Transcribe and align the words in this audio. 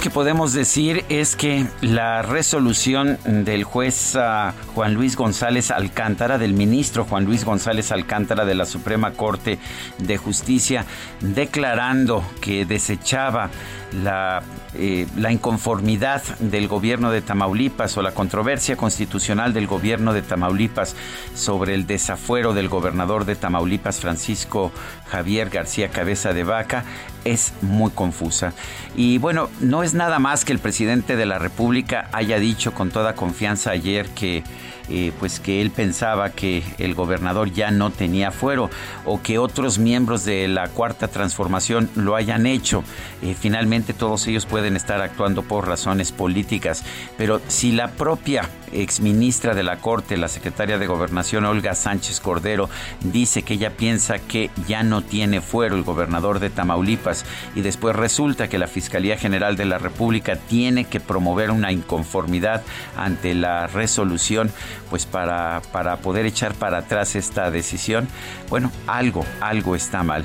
Que 0.00 0.10
podemos 0.10 0.52
decir 0.52 1.04
es 1.08 1.34
que 1.34 1.66
la 1.80 2.22
resolución 2.22 3.18
del 3.24 3.64
juez 3.64 4.14
uh, 4.14 4.52
Juan 4.72 4.94
Luis 4.94 5.16
González 5.16 5.72
Alcántara, 5.72 6.38
del 6.38 6.52
ministro 6.52 7.04
Juan 7.04 7.24
Luis 7.24 7.44
González 7.44 7.90
Alcántara 7.90 8.44
de 8.44 8.54
la 8.54 8.66
Suprema 8.66 9.12
Corte 9.12 9.58
de 9.98 10.16
Justicia, 10.16 10.84
declarando 11.20 12.24
que 12.40 12.64
desechaba 12.64 13.50
la, 13.92 14.42
eh, 14.74 15.06
la, 15.16 15.32
inconformidad 15.32 16.22
del 16.38 16.68
gobierno 16.68 17.10
de 17.10 17.22
Tamaulipas 17.22 17.96
o 17.96 18.02
la 18.02 18.12
controversia 18.12 18.76
constitucional 18.76 19.52
del 19.52 19.66
gobierno 19.66 20.12
de 20.12 20.22
Tamaulipas 20.22 20.96
sobre 21.34 21.74
el 21.74 21.86
desafuero 21.86 22.52
del 22.52 22.68
gobernador 22.68 23.24
de 23.24 23.36
Tamaulipas, 23.36 24.00
Francisco 24.00 24.72
Javier 25.08 25.50
García 25.50 25.88
Cabeza 25.88 26.32
de 26.32 26.44
Vaca, 26.44 26.84
es 27.24 27.52
muy 27.62 27.90
confusa. 27.90 28.52
Y 28.94 29.18
bueno, 29.18 29.48
no 29.60 29.82
es 29.86 29.94
nada 29.94 30.18
más 30.18 30.44
que 30.44 30.52
el 30.52 30.58
presidente 30.58 31.14
de 31.14 31.26
la 31.26 31.38
República 31.38 32.08
haya 32.12 32.40
dicho 32.40 32.74
con 32.74 32.90
toda 32.90 33.14
confianza 33.14 33.70
ayer 33.70 34.08
que 34.08 34.42
eh, 34.88 35.12
pues 35.18 35.40
que 35.40 35.60
él 35.62 35.72
pensaba 35.72 36.30
que 36.30 36.62
el 36.78 36.94
gobernador 36.94 37.50
ya 37.50 37.72
no 37.72 37.90
tenía 37.90 38.30
fuero 38.30 38.70
o 39.04 39.20
que 39.20 39.38
otros 39.38 39.80
miembros 39.80 40.24
de 40.24 40.46
la 40.46 40.68
cuarta 40.68 41.08
transformación 41.08 41.90
lo 41.96 42.14
hayan 42.14 42.46
hecho. 42.46 42.84
Eh, 43.20 43.34
finalmente 43.38 43.94
todos 43.94 44.28
ellos 44.28 44.46
pueden 44.46 44.76
estar 44.76 45.00
actuando 45.00 45.42
por 45.42 45.66
razones 45.66 46.12
políticas, 46.12 46.84
pero 47.18 47.40
si 47.48 47.72
la 47.72 47.92
propia 47.92 48.48
exministra 48.72 49.54
de 49.54 49.64
la 49.64 49.78
Corte, 49.78 50.16
la 50.16 50.28
secretaria 50.28 50.78
de 50.78 50.86
Gobernación 50.86 51.44
Olga 51.46 51.74
Sánchez 51.74 52.20
Cordero, 52.20 52.70
dice 53.00 53.42
que 53.42 53.54
ella 53.54 53.76
piensa 53.76 54.20
que 54.20 54.50
ya 54.68 54.84
no 54.84 55.02
tiene 55.02 55.40
fuero 55.40 55.74
el 55.74 55.82
gobernador 55.82 56.38
de 56.38 56.50
Tamaulipas 56.50 57.24
y 57.56 57.62
después 57.62 57.96
resulta 57.96 58.48
que 58.48 58.58
la 58.58 58.68
Fiscalía 58.68 59.16
General 59.16 59.56
de 59.56 59.64
la 59.64 59.75
República 59.78 60.36
tiene 60.36 60.84
que 60.84 61.00
promover 61.00 61.50
una 61.50 61.72
inconformidad 61.72 62.62
ante 62.96 63.34
la 63.34 63.66
resolución, 63.66 64.50
pues 64.90 65.06
para, 65.06 65.62
para 65.72 65.96
poder 65.98 66.26
echar 66.26 66.54
para 66.54 66.78
atrás 66.78 67.16
esta 67.16 67.50
decisión, 67.50 68.08
bueno, 68.48 68.70
algo, 68.86 69.24
algo 69.40 69.74
está 69.74 70.02
mal. 70.02 70.24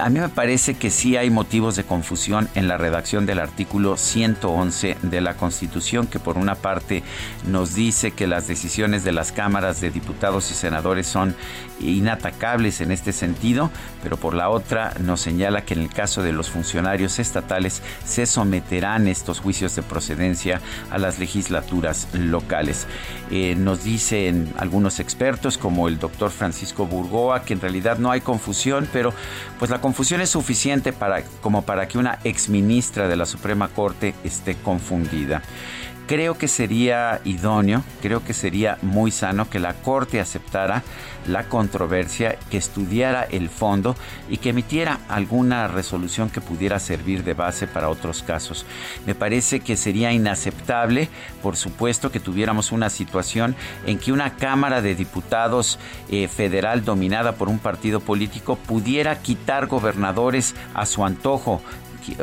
a 0.00 0.10
mí 0.10 0.20
me 0.20 0.28
parece 0.28 0.74
que 0.74 0.90
sí 0.90 1.16
hay 1.16 1.30
motivos 1.30 1.76
de 1.76 1.84
confusión 1.84 2.48
en 2.54 2.68
la 2.68 2.76
redacción 2.76 3.26
del 3.26 3.38
artículo 3.38 3.96
111 3.96 4.96
de 5.02 5.20
la 5.20 5.34
Constitución, 5.34 6.06
que 6.06 6.18
por 6.18 6.38
una 6.38 6.54
parte 6.54 7.02
nos 7.46 7.74
dice 7.74 8.12
que 8.12 8.26
las 8.26 8.48
decisiones 8.48 9.04
de 9.04 9.12
las 9.12 9.32
cámaras 9.32 9.80
de 9.80 9.90
diputados 9.90 10.50
y 10.50 10.54
senadores 10.54 11.06
son 11.06 11.34
inatacables 11.80 12.80
en 12.80 12.90
este 12.90 13.12
sentido, 13.12 13.70
pero 14.02 14.16
por 14.16 14.34
la 14.34 14.48
otra 14.48 14.94
nos 15.00 15.20
señala 15.20 15.64
que 15.64 15.74
en 15.74 15.80
el 15.80 15.88
caso 15.88 16.22
de 16.22 16.32
los 16.32 16.50
funcionarios 16.50 17.18
estatales 17.18 17.82
se 18.04 18.26
someterán 18.34 19.06
estos 19.06 19.40
juicios 19.40 19.76
de 19.76 19.82
procedencia 19.82 20.60
a 20.90 20.98
las 20.98 21.18
legislaturas 21.18 22.08
locales. 22.12 22.86
Eh, 23.30 23.54
nos 23.56 23.84
dicen 23.84 24.52
algunos 24.58 25.00
expertos 25.00 25.56
como 25.56 25.88
el 25.88 25.98
doctor 25.98 26.30
Francisco 26.30 26.86
Burgoa 26.86 27.44
que 27.44 27.54
en 27.54 27.60
realidad 27.60 27.98
no 27.98 28.10
hay 28.10 28.20
confusión, 28.20 28.88
pero 28.92 29.14
pues 29.58 29.70
la 29.70 29.80
confusión 29.80 30.20
es 30.20 30.30
suficiente 30.30 30.92
para, 30.92 31.22
como 31.40 31.62
para 31.62 31.86
que 31.86 31.98
una 31.98 32.18
exministra 32.24 33.08
de 33.08 33.16
la 33.16 33.26
Suprema 33.26 33.68
Corte 33.68 34.14
esté 34.24 34.56
confundida 34.56 35.42
creo 36.06 36.36
que 36.36 36.48
sería 36.48 37.20
idóneo, 37.24 37.82
creo 38.02 38.24
que 38.24 38.34
sería 38.34 38.78
muy 38.82 39.10
sano 39.10 39.48
que 39.48 39.60
la 39.60 39.74
Corte 39.74 40.20
aceptara 40.20 40.82
la 41.26 41.48
controversia, 41.48 42.36
que 42.50 42.58
estudiara 42.58 43.22
el 43.22 43.48
fondo 43.48 43.96
y 44.28 44.38
que 44.38 44.50
emitiera 44.50 45.00
alguna 45.08 45.68
resolución 45.68 46.28
que 46.28 46.40
pudiera 46.40 46.78
servir 46.78 47.24
de 47.24 47.34
base 47.34 47.66
para 47.66 47.88
otros 47.88 48.22
casos. 48.22 48.66
Me 49.06 49.14
parece 49.14 49.60
que 49.60 49.76
sería 49.76 50.12
inaceptable, 50.12 51.08
por 51.42 51.56
supuesto, 51.56 52.10
que 52.10 52.20
tuviéramos 52.20 52.72
una 52.72 52.90
situación 52.90 53.56
en 53.86 53.98
que 53.98 54.12
una 54.12 54.36
Cámara 54.36 54.82
de 54.82 54.94
Diputados 54.94 55.78
eh, 56.10 56.28
federal 56.28 56.84
dominada 56.84 57.32
por 57.32 57.48
un 57.48 57.58
partido 57.58 58.00
político 58.00 58.56
pudiera 58.56 59.20
quitar 59.20 59.66
gobernadores 59.66 60.54
a 60.74 60.84
su 60.86 61.04
antojo 61.04 61.62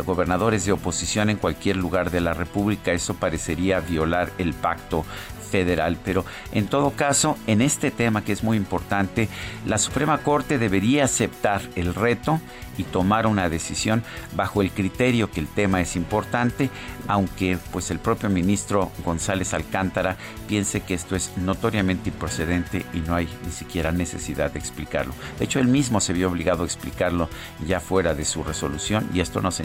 gobernadores 0.06 0.66
de 0.66 0.72
oposición 0.72 1.30
en 1.30 1.38
cualquier 1.38 1.78
lugar 1.78 2.12
de 2.12 2.22
la 2.22 2.34
República. 2.34 2.92
Eso 2.92 3.16
parecería 3.16 3.80
violar 3.80 4.32
el 4.38 4.54
pacto 4.54 5.06
federal. 5.52 5.98
Pero 6.04 6.26
en 6.54 6.68
todo 6.68 6.92
caso, 6.92 7.38
en 7.46 7.62
este 7.62 7.92
tema 7.92 8.24
que 8.24 8.32
es 8.32 8.44
muy 8.44 8.58
importante, 8.58 9.28
la 9.66 9.78
Suprema 9.78 10.20
Corte 10.20 10.58
debería 10.58 11.04
aceptar 11.04 11.62
el 11.76 11.94
reto 11.94 12.40
y 12.78 12.84
tomar 12.84 13.28
una 13.28 13.50
decisión 13.50 14.02
bajo 14.36 14.62
el 14.62 14.72
criterio 14.72 15.30
que 15.30 15.42
el 15.42 15.48
tema 15.48 15.82
es 15.82 15.96
importante, 15.96 16.70
aunque 17.08 17.58
pues 17.72 17.92
el 17.92 18.00
propio 18.00 18.30
ministro 18.30 18.92
González 19.04 19.54
Alcántara 19.54 20.16
piense 20.48 20.82
que 20.82 20.94
esto 20.94 21.16
es 21.16 21.38
notoriamente 21.38 22.10
improcedente 22.10 22.86
y 22.94 23.00
no 23.00 23.16
hay 23.16 23.28
ni 23.46 23.52
siquiera 23.52 23.92
necesidad 23.92 24.52
de 24.52 24.60
explicarlo. 24.60 25.14
De 25.38 25.46
hecho, 25.46 25.60
él 25.60 25.68
mismo 25.68 26.00
se 26.00 26.14
vio 26.14 26.30
obligado 26.30 26.64
a 26.64 26.66
explicarlo 26.66 27.30
ya 27.68 27.80
fuera 27.82 28.16
de 28.16 28.26
su 28.26 28.44
resolución 28.44 29.10
y 29.14 29.20
esto 29.20 29.42
nos 29.42 29.60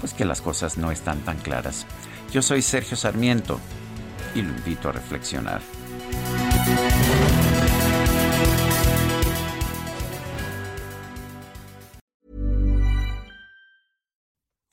pues 0.00 0.14
que 0.14 0.24
las 0.24 0.40
cosas 0.40 0.78
no 0.78 0.90
están 0.90 1.20
tan 1.20 1.38
claras. 1.38 1.86
Yo 2.32 2.42
soy 2.42 2.62
Sergio 2.62 2.96
Sarmiento 2.96 3.60
y 4.34 4.42
lo 4.42 4.50
invito 4.50 4.88
a 4.88 4.92
reflexionar. 4.92 5.60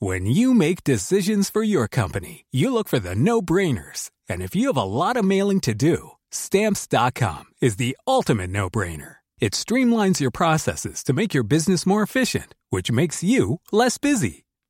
When 0.00 0.26
you 0.26 0.52
make 0.52 0.84
decisions 0.84 1.48
for 1.48 1.62
your 1.62 1.88
company, 1.88 2.44
you 2.50 2.70
look 2.74 2.88
for 2.88 2.98
the 2.98 3.14
no-brainers. 3.14 4.10
And 4.28 4.42
if 4.42 4.54
you 4.54 4.66
have 4.66 4.76
a 4.76 4.84
lot 4.84 5.16
of 5.16 5.24
mailing 5.24 5.60
to 5.60 5.72
do, 5.72 6.10
stamps.com 6.30 7.44
is 7.62 7.76
the 7.76 7.96
ultimate 8.06 8.50
no-brainer. 8.50 9.16
It 9.40 9.52
streamlines 9.54 10.20
your 10.20 10.30
processes 10.30 11.02
to 11.04 11.12
make 11.14 11.32
your 11.32 11.42
business 11.42 11.86
more 11.86 12.02
efficient, 12.02 12.54
which 12.70 12.92
makes 12.92 13.24
you 13.24 13.60
less 13.72 13.98
busy. 13.98 14.43